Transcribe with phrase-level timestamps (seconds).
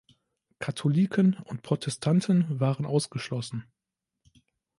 [0.57, 3.65] Katholiken und Protestanten waren ausgeschlossen.